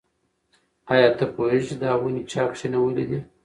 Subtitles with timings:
[0.93, 3.19] ایا ته پوهېږې چې دا ونې چا کینولي دي؟